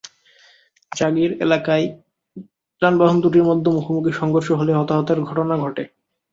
[0.91, 1.85] জাগীর এলাকায়
[2.81, 5.83] যানবাহন দুটির মধ্যে মুখোমুখি সংঘর্ষ হলে হতাহতের ঘটনা ঘটে।